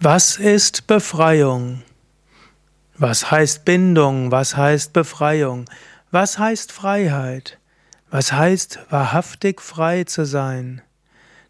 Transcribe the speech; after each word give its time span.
Was 0.00 0.36
ist 0.36 0.86
Befreiung? 0.86 1.82
Was 2.96 3.32
heißt 3.32 3.64
Bindung? 3.64 4.30
Was 4.30 4.56
heißt 4.56 4.92
Befreiung? 4.92 5.64
Was 6.12 6.38
heißt 6.38 6.70
Freiheit? 6.70 7.58
Was 8.08 8.32
heißt 8.32 8.78
wahrhaftig 8.90 9.60
frei 9.60 10.04
zu 10.04 10.24
sein? 10.24 10.82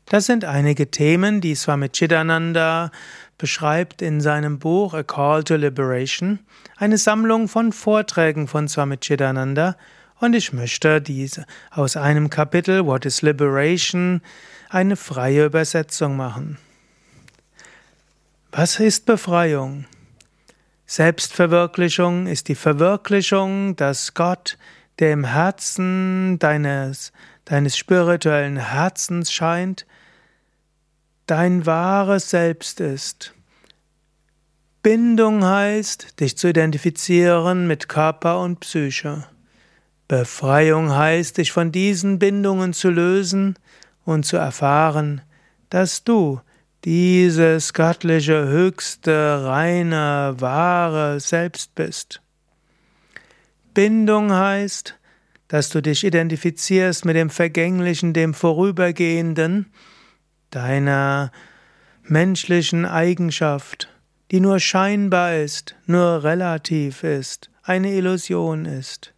Das 0.07 0.25
sind 0.25 0.47
einige 0.47 0.91
Themen, 0.91 1.43
die 1.43 1.55
Swami 1.55 1.91
Chidananda 1.91 2.91
beschreibt 3.37 4.01
in 4.01 4.23
seinem 4.23 4.59
Buch 4.59 4.95
A 4.95 5.03
Call 5.03 5.45
to 5.45 5.57
Liberation, 5.57 6.39
eine 6.79 6.97
Sammlung 6.97 7.49
von 7.49 7.71
Vorträgen 7.71 8.49
von 8.49 8.67
Swami 8.67 8.97
Chidananda, 8.97 9.77
und 10.21 10.35
ich 10.35 10.55
möchte 10.55 11.03
diese 11.03 11.45
aus 11.71 11.99
einem 11.99 12.31
Kapitel 12.31 12.87
What 12.87 13.05
is 13.05 13.21
Liberation 13.21 14.23
eine 14.71 14.97
freie 14.97 15.45
Übersetzung 15.45 16.17
machen. 16.17 16.57
Was 18.51 18.81
ist 18.81 19.05
Befreiung? 19.05 19.85
Selbstverwirklichung 20.87 22.27
ist 22.27 22.49
die 22.49 22.55
Verwirklichung, 22.55 23.77
dass 23.77 24.15
Gott, 24.15 24.57
der 24.99 25.13
im 25.13 25.25
Herzen 25.25 26.39
deines, 26.39 27.13
deines 27.45 27.77
spirituellen 27.77 28.57
Herzens 28.57 29.33
scheint, 29.33 29.87
dein 31.27 31.67
wahres 31.67 32.31
Selbst 32.31 32.81
ist. 32.81 33.35
Bindung 34.83 35.45
heißt, 35.45 36.19
dich 36.19 36.39
zu 36.39 36.49
identifizieren 36.49 37.67
mit 37.67 37.91
Körper 37.91 38.41
und 38.41 38.61
Psyche. 38.61 39.27
Befreiung 40.09 40.91
heißt, 40.91 41.37
dich 41.37 41.53
von 41.53 41.71
diesen 41.71 42.19
Bindungen 42.19 42.73
zu 42.73 42.89
lösen 42.89 43.59
und 44.07 44.25
zu 44.25 44.39
erfahren, 44.39 45.21
dass 45.69 46.03
du 46.03 46.41
dieses 46.85 47.73
göttliche, 47.73 48.47
höchste, 48.47 49.45
reine, 49.45 50.35
wahre 50.39 51.21
Selbst 51.21 51.75
bist. 51.75 52.23
Bindung 53.75 54.33
heißt, 54.33 54.99
dass 55.49 55.71
du 55.71 55.81
dich 55.81 56.05
identifizierst 56.05 57.05
mit 57.05 57.17
dem 57.17 57.31
Vergänglichen, 57.31 58.13
dem 58.13 58.35
Vorübergehenden, 58.35 59.73
deiner 60.51 61.33
menschlichen 62.03 62.85
Eigenschaft, 62.85 63.89
die 64.31 64.41
nur 64.41 64.61
scheinbar 64.61 65.37
ist, 65.37 65.77
nur 65.87 66.23
relativ 66.23 67.03
ist, 67.03 67.51
eine 67.63 67.93
Illusion 67.93 68.65
ist. 68.65 69.15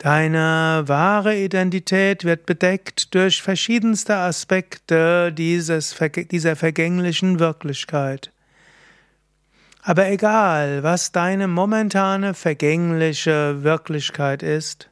Deine 0.00 0.84
wahre 0.86 1.36
Identität 1.36 2.24
wird 2.24 2.46
bedeckt 2.46 3.14
durch 3.14 3.42
verschiedenste 3.42 4.16
Aspekte 4.16 5.30
dieses, 5.30 5.94
dieser 6.30 6.56
vergänglichen 6.56 7.38
Wirklichkeit. 7.38 8.32
Aber 9.82 10.08
egal, 10.08 10.82
was 10.82 11.12
deine 11.12 11.48
momentane 11.48 12.32
vergängliche 12.32 13.62
Wirklichkeit 13.62 14.42
ist, 14.42 14.88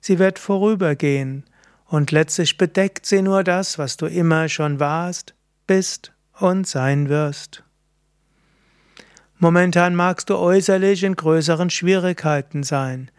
sie 0.00 0.18
wird 0.18 0.38
vorübergehen 0.38 1.44
und 1.84 2.10
letztlich 2.10 2.56
bedeckt 2.56 3.04
sie 3.04 3.20
nur 3.20 3.44
das, 3.44 3.78
was 3.78 3.98
du 3.98 4.06
immer 4.06 4.48
schon 4.48 4.80
warst, 4.80 5.34
bist 5.66 6.14
und 6.32 6.66
sein 6.66 7.10
wirst. 7.10 7.62
Momentan 9.36 9.94
magst 9.94 10.30
du 10.30 10.38
äußerlich 10.38 11.04
in 11.04 11.14
größeren 11.14 11.68
Schwierigkeiten 11.68 12.62
sein, 12.62 13.10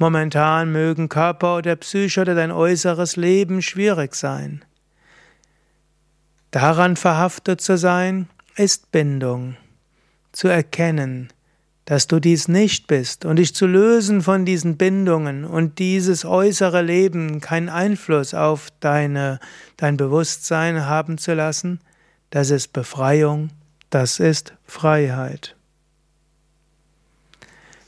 Momentan 0.00 0.72
mögen 0.72 1.10
Körper 1.10 1.58
oder 1.58 1.76
Psyche 1.76 2.22
oder 2.22 2.34
dein 2.34 2.50
äußeres 2.50 3.16
Leben 3.16 3.60
schwierig 3.60 4.14
sein. 4.14 4.64
Daran 6.52 6.96
verhaftet 6.96 7.60
zu 7.60 7.76
sein, 7.76 8.30
ist 8.56 8.92
Bindung. 8.92 9.58
Zu 10.32 10.48
erkennen, 10.48 11.28
dass 11.84 12.06
du 12.06 12.18
dies 12.18 12.48
nicht 12.48 12.86
bist 12.86 13.26
und 13.26 13.36
dich 13.36 13.54
zu 13.54 13.66
lösen 13.66 14.22
von 14.22 14.46
diesen 14.46 14.78
Bindungen 14.78 15.44
und 15.44 15.78
dieses 15.78 16.24
äußere 16.24 16.80
Leben 16.80 17.42
keinen 17.42 17.68
Einfluss 17.68 18.32
auf 18.32 18.68
deine, 18.80 19.38
dein 19.76 19.98
Bewusstsein 19.98 20.86
haben 20.86 21.18
zu 21.18 21.34
lassen, 21.34 21.78
das 22.30 22.48
ist 22.48 22.72
Befreiung, 22.72 23.50
das 23.90 24.18
ist 24.18 24.54
Freiheit. 24.64 25.56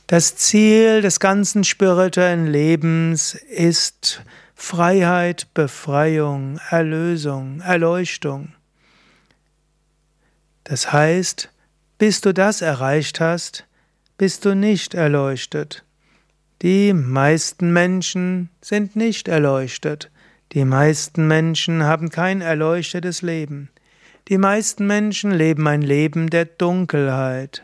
Das 0.07 0.35
Ziel 0.35 1.01
des 1.01 1.19
ganzen 1.19 1.63
spirituellen 1.63 2.47
Lebens 2.47 3.35
ist 3.35 4.21
Freiheit, 4.53 5.47
Befreiung, 5.53 6.59
Erlösung, 6.69 7.61
Erleuchtung. 7.61 8.53
Das 10.65 10.91
heißt, 10.91 11.49
bis 11.97 12.19
du 12.21 12.33
das 12.33 12.61
erreicht 12.61 13.21
hast, 13.21 13.65
bist 14.17 14.45
du 14.45 14.55
nicht 14.55 14.93
erleuchtet. 14.93 15.83
Die 16.61 16.93
meisten 16.93 17.71
Menschen 17.71 18.49
sind 18.61 18.95
nicht 18.95 19.27
erleuchtet. 19.27 20.11
Die 20.51 20.65
meisten 20.65 21.27
Menschen 21.27 21.83
haben 21.83 22.09
kein 22.09 22.41
erleuchtetes 22.41 23.21
Leben. 23.21 23.69
Die 24.27 24.37
meisten 24.37 24.85
Menschen 24.85 25.31
leben 25.31 25.67
ein 25.67 25.81
Leben 25.81 26.29
der 26.29 26.45
Dunkelheit. 26.45 27.63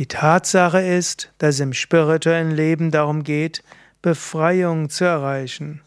Die 0.00 0.06
Tatsache 0.06 0.80
ist, 0.80 1.30
dass 1.36 1.56
es 1.56 1.60
im 1.60 1.74
spirituellen 1.74 2.52
Leben 2.52 2.90
darum 2.90 3.22
geht, 3.22 3.62
Befreiung 4.00 4.88
zu 4.88 5.04
erreichen. 5.04 5.82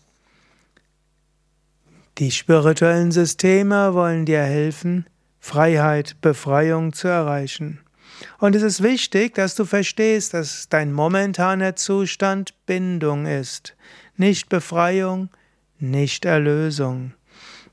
Die 2.20 2.30
spirituellen 2.30 3.12
Systeme 3.12 3.96
wollen 3.96 4.28
dir 4.28 4.44
helfen, 4.44 5.08
Freiheit, 5.40 6.16
Befreiung 6.22 6.94
zu 6.94 7.08
erreichen. 7.08 7.80
Und 8.38 8.56
es 8.56 8.62
ist 8.62 8.84
wichtig, 8.84 9.34
dass 9.34 9.56
du 9.56 9.66
verstehst, 9.66 10.36
dass 10.36 10.70
dein 10.70 10.94
momentaner 10.94 11.76
Zustand 11.76 12.54
Bindung 12.68 13.26
ist, 13.26 13.76
nicht 14.16 14.48
Befreiung, 14.48 15.30
nicht 15.80 16.26
Erlösung. 16.26 17.14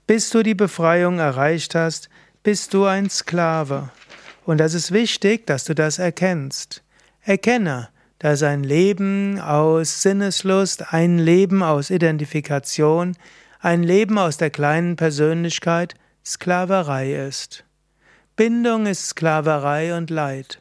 Bis 0.06 0.30
du 0.30 0.42
die 0.42 0.54
Befreiung 0.54 1.18
erreicht 1.18 1.74
hast, 1.74 2.08
bist 2.42 2.72
du 2.72 2.86
ein 2.86 3.10
Sklave. 3.10 3.90
Und 4.50 4.58
das 4.58 4.74
ist 4.74 4.90
wichtig, 4.90 5.46
dass 5.46 5.62
du 5.62 5.76
das 5.76 6.00
erkennst. 6.00 6.82
Erkenne, 7.22 7.88
dass 8.18 8.42
ein 8.42 8.64
Leben 8.64 9.38
aus 9.38 10.02
Sinneslust, 10.02 10.92
ein 10.92 11.20
Leben 11.20 11.62
aus 11.62 11.88
Identifikation, 11.88 13.16
ein 13.60 13.84
Leben 13.84 14.18
aus 14.18 14.38
der 14.38 14.50
kleinen 14.50 14.96
Persönlichkeit 14.96 15.94
Sklaverei 16.26 17.14
ist. 17.28 17.64
Bindung 18.34 18.86
ist 18.86 19.10
Sklaverei 19.10 19.96
und 19.96 20.10
Leid. 20.10 20.60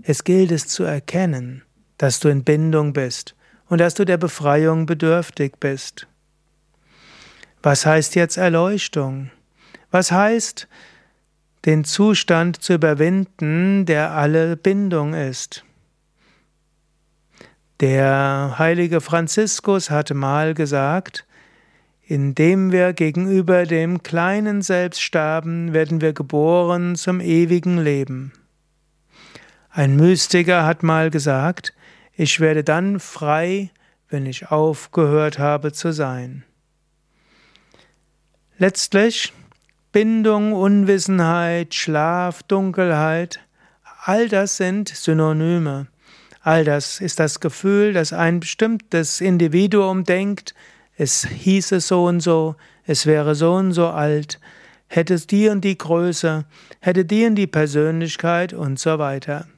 Es 0.00 0.22
gilt 0.22 0.52
es 0.52 0.68
zu 0.68 0.84
erkennen, 0.84 1.64
dass 1.96 2.20
du 2.20 2.28
in 2.28 2.44
Bindung 2.44 2.92
bist 2.92 3.34
und 3.68 3.78
dass 3.78 3.94
du 3.94 4.04
der 4.04 4.18
Befreiung 4.18 4.86
bedürftig 4.86 5.54
bist. 5.58 6.06
Was 7.64 7.84
heißt 7.84 8.14
jetzt 8.14 8.36
Erleuchtung? 8.36 9.32
Was 9.90 10.12
heißt, 10.12 10.68
den 11.64 11.84
Zustand 11.84 12.62
zu 12.62 12.74
überwinden, 12.74 13.86
der 13.86 14.12
alle 14.12 14.56
Bindung 14.56 15.14
ist. 15.14 15.64
Der 17.80 18.56
heilige 18.58 19.00
Franziskus 19.00 19.90
hatte 19.90 20.14
mal 20.14 20.54
gesagt, 20.54 21.26
indem 22.02 22.72
wir 22.72 22.92
gegenüber 22.92 23.66
dem 23.66 24.02
kleinen 24.02 24.62
Selbst 24.62 25.02
sterben, 25.02 25.72
werden 25.74 26.00
wir 26.00 26.12
geboren 26.12 26.96
zum 26.96 27.20
ewigen 27.20 27.78
Leben. 27.78 28.32
Ein 29.70 29.94
Mystiker 29.96 30.64
hat 30.64 30.82
mal 30.82 31.10
gesagt, 31.10 31.74
ich 32.14 32.40
werde 32.40 32.64
dann 32.64 32.98
frei, 32.98 33.70
wenn 34.08 34.26
ich 34.26 34.50
aufgehört 34.50 35.38
habe 35.38 35.72
zu 35.72 35.92
sein. 35.92 36.44
Letztlich 38.56 39.32
Bindung, 40.00 40.52
Unwissenheit, 40.52 41.74
Schlaf, 41.74 42.44
Dunkelheit, 42.44 43.40
all 44.04 44.28
das 44.28 44.56
sind 44.56 44.88
Synonyme. 44.88 45.88
All 46.40 46.64
das 46.64 47.00
ist 47.00 47.18
das 47.18 47.40
Gefühl, 47.40 47.94
dass 47.94 48.12
ein 48.12 48.38
bestimmtes 48.38 49.20
Individuum 49.20 50.04
denkt, 50.04 50.54
es 50.96 51.26
hieße 51.26 51.80
so 51.80 52.04
und 52.04 52.20
so, 52.20 52.54
es 52.84 53.06
wäre 53.06 53.34
so 53.34 53.54
und 53.54 53.72
so 53.72 53.88
alt, 53.88 54.38
hätte 54.86 55.14
es 55.14 55.26
die 55.26 55.48
und 55.48 55.64
die 55.64 55.76
Größe, 55.76 56.44
hätte 56.78 57.04
die 57.04 57.26
und 57.26 57.34
die 57.34 57.48
Persönlichkeit 57.48 58.52
und 58.52 58.78
so 58.78 59.00
weiter. 59.00 59.48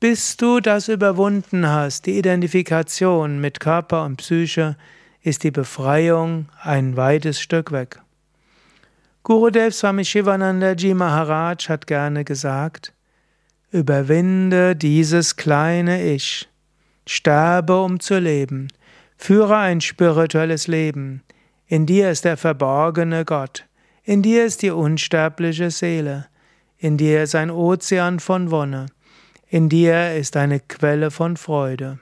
Bis 0.00 0.36
du 0.36 0.58
das 0.58 0.88
überwunden 0.88 1.68
hast, 1.68 2.06
die 2.06 2.18
Identifikation 2.18 3.40
mit 3.40 3.60
Körper 3.60 4.04
und 4.04 4.16
Psyche, 4.16 4.76
ist 5.20 5.44
die 5.44 5.52
Befreiung 5.52 6.48
ein 6.60 6.96
weites 6.96 7.40
Stück 7.40 7.70
weg. 7.70 8.02
Gurudev 9.24 9.72
Swami 9.72 10.04
Shivananda 10.04 10.74
Ji 10.74 10.94
Maharaj 10.94 11.68
hat 11.68 11.86
gerne 11.86 12.24
gesagt, 12.24 12.92
überwinde 13.70 14.74
dieses 14.74 15.36
kleine 15.36 16.02
Ich, 16.02 16.48
sterbe 17.06 17.82
um 17.82 18.00
zu 18.00 18.18
leben, 18.18 18.68
führe 19.16 19.56
ein 19.56 19.80
spirituelles 19.80 20.66
Leben, 20.66 21.22
in 21.66 21.86
dir 21.86 22.10
ist 22.10 22.24
der 22.24 22.36
verborgene 22.36 23.24
Gott, 23.24 23.64
in 24.02 24.22
dir 24.22 24.44
ist 24.44 24.62
die 24.62 24.70
unsterbliche 24.70 25.70
Seele, 25.70 26.26
In 26.82 26.96
dir 26.96 27.22
ist 27.22 27.36
ein 27.36 27.52
Ozean 27.52 28.18
von 28.18 28.50
Wonne. 28.50 28.86
In 29.46 29.68
dir 29.68 30.16
ist 30.16 30.36
eine 30.36 30.58
Quelle 30.58 31.12
von 31.12 31.36
Freude. 31.36 32.00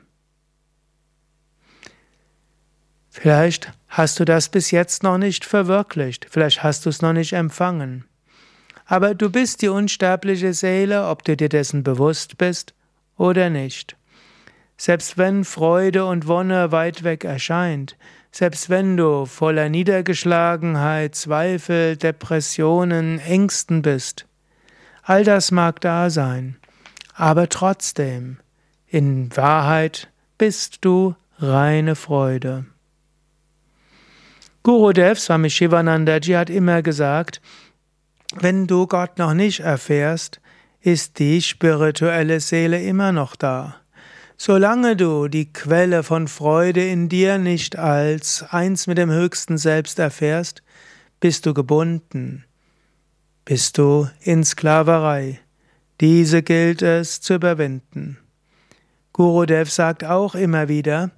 Vielleicht 3.11 3.73
hast 3.89 4.21
du 4.21 4.25
das 4.25 4.49
bis 4.49 4.71
jetzt 4.71 5.03
noch 5.03 5.19
nicht 5.19 5.45
verwirklicht, 5.45 6.27
vielleicht 6.31 6.63
hast 6.63 6.87
du 6.87 6.91
es 6.91 7.03
noch 7.03 7.13
nicht 7.13 7.33
empfangen. 7.33 8.05
Aber 8.87 9.15
du 9.15 9.31
bist 9.31 9.63
die 9.63 9.69
unsterbliche 9.69 10.55
Seele, 10.55 11.09
ob 11.09 11.25
du 11.25 11.37
dir 11.37 11.49
dessen 11.49 11.83
bewusst 11.83 12.39
bist 12.39 12.73
oder 13.17 13.51
nicht. 13.51 13.97
Selbst 14.77 15.19
wenn 15.19 15.45
Freude 15.45 16.07
und 16.07 16.27
Wonne 16.27 16.73
weit 16.73 17.03
weg 17.03 17.25
erscheint, 17.25 17.97
selbst 18.33 18.71
wenn 18.71 18.97
du 18.97 19.27
voller 19.27 19.69
Niedergeschlagenheit, 19.69 21.17
Zweifel, 21.17 21.97
Depressionen, 21.97 23.19
Ängsten 23.19 23.83
bist, 23.83 24.27
all 25.03 25.25
das 25.25 25.51
mag 25.51 25.81
da 25.81 26.11
sein, 26.11 26.57
aber 27.15 27.49
trotzdem, 27.49 28.39
in 28.87 29.37
Wahrheit 29.37 30.09
bist 30.39 30.79
du 30.85 31.15
reine 31.39 31.97
Freude. 31.97 32.67
Gurudev 34.63 35.19
Swami 35.19 35.49
Shivanandaji 35.49 36.35
hat 36.35 36.51
immer 36.51 36.83
gesagt, 36.83 37.41
wenn 38.37 38.67
du 38.67 38.87
Gott 38.87 39.19
noch 39.19 39.33
nicht 39.33 39.61
erfährst, 39.61 40.41
ist 40.83 41.19
die 41.19 41.41
spirituelle 41.41 42.41
Seele 42.41 42.83
immer 42.83 43.11
noch 43.11 43.37
da. 43.37 43.77
Solange 44.37 44.97
du 44.97 45.29
die 45.29 45.51
Quelle 45.53 46.03
von 46.03 46.29
Freude 46.29 46.87
in 46.87 47.09
dir 47.09 47.39
nicht 47.39 47.79
als 47.79 48.43
eins 48.51 48.87
mit 48.87 48.99
dem 48.99 49.11
höchsten 49.11 49.57
Selbst 49.57 49.99
erfährst, 49.99 50.63
bist 51.21 51.47
du 51.47 51.55
gebunden, 51.55 52.45
bist 53.47 53.79
du 53.79 54.09
in 54.21 54.45
Sklaverei. 54.45 55.41
Diese 56.01 56.43
gilt 56.43 56.83
es 56.83 57.21
zu 57.23 57.35
überwinden. 57.35 58.19
Gurudev 59.13 59.71
sagt 59.71 60.05
auch 60.05 60.35
immer 60.35 60.69
wieder, 60.69 61.11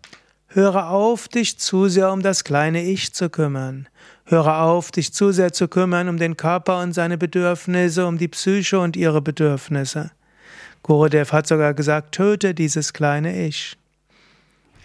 Höre 0.54 0.90
auf, 0.90 1.28
dich 1.28 1.58
zu 1.58 1.88
sehr 1.88 2.12
um 2.12 2.20
das 2.20 2.44
kleine 2.44 2.84
Ich 2.84 3.14
zu 3.14 3.30
kümmern. 3.30 3.88
Höre 4.26 4.60
auf, 4.60 4.90
dich 4.90 5.14
zu 5.14 5.32
sehr 5.32 5.54
zu 5.54 5.66
kümmern 5.66 6.10
um 6.10 6.18
den 6.18 6.36
Körper 6.36 6.80
und 6.82 6.92
seine 6.92 7.16
Bedürfnisse, 7.16 8.06
um 8.06 8.18
die 8.18 8.28
Psyche 8.28 8.78
und 8.78 8.94
ihre 8.94 9.22
Bedürfnisse. 9.22 10.10
Gurudev 10.82 11.32
hat 11.32 11.46
sogar 11.46 11.72
gesagt, 11.72 12.14
töte 12.14 12.54
dieses 12.54 12.92
kleine 12.92 13.46
Ich. 13.46 13.78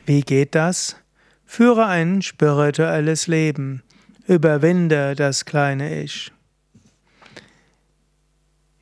Wie 0.05 0.21
geht 0.21 0.55
das? 0.55 0.95
Führe 1.45 1.85
ein 1.85 2.21
spirituelles 2.21 3.27
Leben. 3.27 3.83
Überwinde 4.25 5.15
das 5.15 5.43
kleine 5.43 6.01
Ich. 6.01 6.31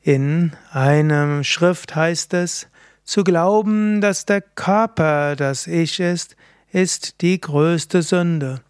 In 0.02 0.52
einem 0.70 1.42
Schrift 1.42 1.96
heißt 1.96 2.32
es, 2.34 2.68
zu 3.02 3.24
glauben, 3.24 4.00
dass 4.00 4.24
der 4.24 4.40
Körper 4.40 5.34
das 5.34 5.66
Ich 5.66 5.98
ist, 5.98 6.36
ist 6.72 7.20
die 7.20 7.40
größte 7.40 8.02
Sünde. 8.02 8.60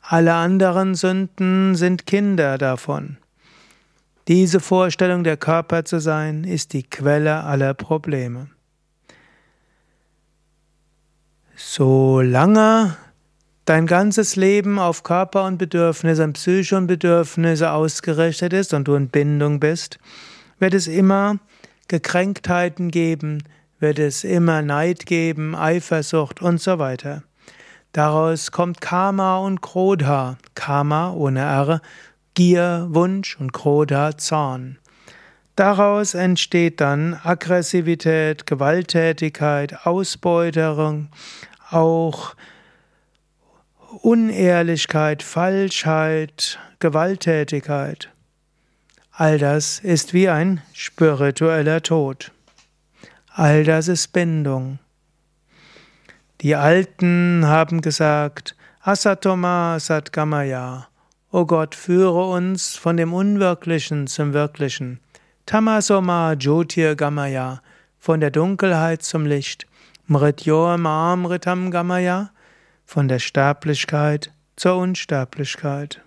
Alle 0.00 0.34
anderen 0.34 0.94
Sünden 0.94 1.74
sind 1.74 2.06
Kinder 2.06 2.58
davon. 2.58 3.16
Diese 4.28 4.60
Vorstellung, 4.60 5.24
der 5.24 5.36
Körper 5.36 5.84
zu 5.84 6.00
sein, 6.00 6.44
ist 6.44 6.72
die 6.72 6.82
Quelle 6.82 7.44
aller 7.44 7.74
Probleme. 7.74 8.48
Solange 11.56 12.96
dein 13.64 13.86
ganzes 13.86 14.36
Leben 14.36 14.78
auf 14.78 15.02
Körper 15.02 15.44
und 15.44 15.58
Bedürfnisse, 15.58 16.26
Psyche 16.28 16.76
und 16.76 16.86
Bedürfnisse 16.86 17.72
ausgerichtet 17.72 18.52
ist 18.52 18.74
und 18.74 18.88
du 18.88 18.94
in 18.94 19.08
Bindung 19.08 19.60
bist, 19.60 19.98
wird 20.58 20.74
es 20.74 20.86
immer 20.86 21.38
Gekränktheiten 21.88 22.90
geben, 22.90 23.42
wird 23.78 23.98
es 23.98 24.24
immer 24.24 24.62
Neid 24.62 25.06
geben, 25.06 25.54
Eifersucht 25.54 26.42
und 26.42 26.60
so 26.60 26.78
weiter. 26.78 27.22
Daraus 27.94 28.50
kommt 28.50 28.80
Karma 28.80 29.38
und 29.38 29.60
Krodha. 29.60 30.36
Karma 30.56 31.12
ohne 31.12 31.38
R, 31.38 31.80
Gier, 32.34 32.88
Wunsch 32.90 33.36
und 33.38 33.52
Krodha, 33.52 34.18
Zorn. 34.18 34.78
Daraus 35.54 36.14
entsteht 36.14 36.80
dann 36.80 37.14
Aggressivität, 37.22 38.48
Gewalttätigkeit, 38.48 39.86
Ausbeuterung, 39.86 41.08
auch 41.70 42.34
Unehrlichkeit, 44.02 45.22
Falschheit, 45.22 46.58
Gewalttätigkeit. 46.80 48.10
All 49.12 49.38
das 49.38 49.78
ist 49.78 50.12
wie 50.12 50.28
ein 50.28 50.62
spiritueller 50.72 51.80
Tod. 51.80 52.32
All 53.28 53.62
das 53.62 53.86
ist 53.86 54.08
Bindung. 54.08 54.80
Die 56.44 56.56
Alten 56.56 57.46
haben 57.46 57.80
gesagt, 57.80 58.54
Asatoma 58.82 59.80
Satgamaya, 59.80 60.88
O 61.30 61.46
Gott, 61.46 61.74
führe 61.74 62.28
uns 62.28 62.76
von 62.76 62.98
dem 62.98 63.14
Unwirklichen 63.14 64.06
zum 64.08 64.34
Wirklichen. 64.34 65.00
Tamasoma 65.46 66.34
Jyotir 66.34 66.96
Gamaya, 66.96 67.62
von 67.98 68.20
der 68.20 68.30
Dunkelheit 68.30 69.02
zum 69.02 69.24
Licht. 69.24 69.66
Mrityor 70.06 70.76
Mamritam 70.76 71.70
Gamaya, 71.70 72.28
von 72.84 73.08
der 73.08 73.20
Sterblichkeit 73.20 74.30
zur 74.54 74.76
Unsterblichkeit. 74.76 76.02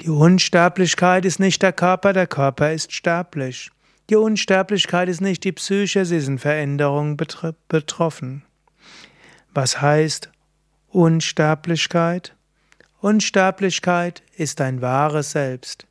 Die 0.00 0.10
Unsterblichkeit 0.10 1.24
ist 1.24 1.40
nicht 1.40 1.60
der 1.60 1.72
Körper, 1.72 2.12
der 2.12 2.28
Körper 2.28 2.70
ist 2.70 2.92
sterblich. 2.92 3.72
Die 4.10 4.16
Unsterblichkeit 4.16 5.08
ist 5.08 5.20
nicht 5.20 5.44
die 5.44 5.52
Psyche, 5.52 6.04
sie 6.04 6.20
sind 6.20 6.40
Veränderungen 6.40 7.16
betroffen. 7.68 8.44
Was 9.54 9.80
heißt 9.80 10.30
Unsterblichkeit? 10.88 12.34
Unsterblichkeit 13.00 14.22
ist 14.36 14.60
ein 14.60 14.80
wahres 14.80 15.32
Selbst. 15.32 15.86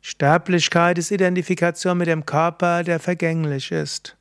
Sterblichkeit 0.00 0.98
ist 0.98 1.10
Identifikation 1.10 1.98
mit 1.98 2.06
dem 2.06 2.24
Körper, 2.24 2.84
der 2.84 3.00
vergänglich 3.00 3.72
ist. 3.72 4.16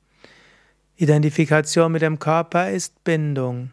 Identifikation 0.97 1.91
mit 1.91 2.01
dem 2.01 2.19
Körper 2.19 2.71
ist 2.71 3.03
Bindung. 3.03 3.71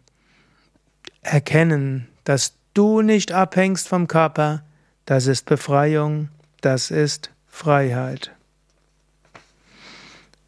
Erkennen, 1.23 2.09
dass 2.25 2.55
du 2.75 3.01
nicht 3.01 3.33
abhängst 3.33 3.89
vom 3.89 4.09
Körper, 4.09 4.65
das 5.07 5.27
ist 5.27 5.47
Befreiung, 5.47 6.29
das 6.61 6.91
ist 6.91 7.31
Freiheit. 7.47 8.33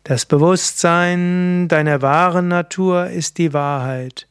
Das 0.05 0.27
Bewusstsein 0.27 1.67
deiner 1.69 2.03
wahren 2.03 2.49
Natur 2.49 3.07
ist 3.07 3.39
die 3.39 3.55
Wahrheit. 3.55 4.29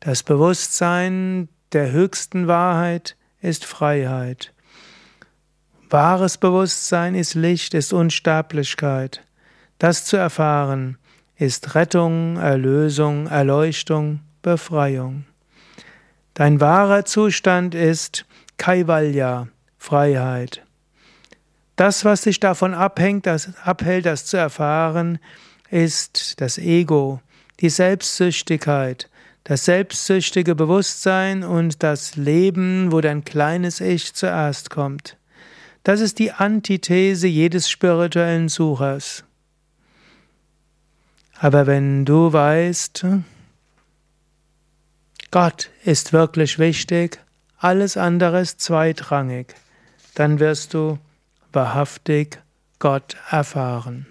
Das 0.00 0.22
Bewusstsein 0.22 1.50
der 1.72 1.92
höchsten 1.92 2.48
Wahrheit 2.48 3.14
ist 3.42 3.66
Freiheit. 3.66 4.54
Wahres 5.90 6.38
Bewusstsein 6.38 7.14
ist 7.14 7.34
Licht, 7.34 7.74
ist 7.74 7.92
Unsterblichkeit. 7.92 9.22
Das 9.78 10.06
zu 10.06 10.16
erfahren 10.16 10.96
ist 11.36 11.74
Rettung, 11.74 12.38
Erlösung, 12.38 13.26
Erleuchtung, 13.26 14.20
Befreiung. 14.40 15.26
Dein 16.32 16.58
wahrer 16.58 17.04
Zustand 17.04 17.74
ist 17.74 18.24
Kaivalya, 18.56 19.48
Freiheit. 19.76 20.62
Das, 21.82 22.04
was 22.04 22.20
dich 22.20 22.38
davon 22.38 22.74
abhängt, 22.74 23.26
das 23.26 23.56
abhält, 23.64 24.06
das 24.06 24.24
zu 24.24 24.36
erfahren, 24.36 25.18
ist 25.68 26.40
das 26.40 26.56
Ego, 26.56 27.20
die 27.58 27.70
Selbstsüchtigkeit, 27.70 29.10
das 29.42 29.64
selbstsüchtige 29.64 30.54
Bewusstsein 30.54 31.42
und 31.42 31.82
das 31.82 32.14
Leben, 32.14 32.92
wo 32.92 33.00
dein 33.00 33.24
kleines 33.24 33.80
Ich 33.80 34.14
zuerst 34.14 34.70
kommt. 34.70 35.16
Das 35.82 35.98
ist 35.98 36.20
die 36.20 36.30
Antithese 36.30 37.26
jedes 37.26 37.68
spirituellen 37.68 38.48
Suchers. 38.48 39.24
Aber 41.40 41.66
wenn 41.66 42.04
du 42.04 42.32
weißt, 42.32 43.06
Gott 45.32 45.70
ist 45.84 46.12
wirklich 46.12 46.60
wichtig, 46.60 47.18
alles 47.58 47.96
andere 47.96 48.40
ist 48.40 48.60
zweitrangig, 48.60 49.56
dann 50.14 50.38
wirst 50.38 50.74
du 50.74 51.00
wahrhaftig 51.52 52.40
Gott 52.78 53.16
erfahren. 53.30 54.06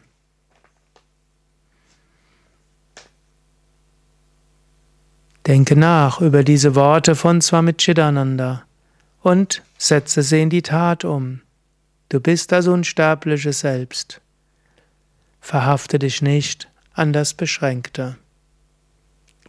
Denke 5.48 5.76
nach 5.76 6.22
über 6.22 6.44
diese 6.44 6.76
Worte 6.76 7.16
von 7.16 7.42
Swami 7.42 7.74
Chidananda 7.74 8.62
und 9.22 9.64
setze 9.78 10.22
sie 10.22 10.42
in 10.42 10.52
die 10.52 10.62
Tat 10.62 11.04
um. 11.04 11.42
Du 12.10 12.20
bist 12.20 12.52
das 12.52 12.68
unsterbliche 12.68 13.54
Selbst. 13.54 14.22
Verhafte 15.40 15.98
dich 15.98 16.22
nicht 16.22 16.70
an 16.94 17.14
das 17.14 17.34
Beschränkte. 17.34 18.18